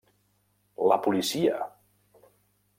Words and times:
La 0.91 0.97
policia! 1.09 1.61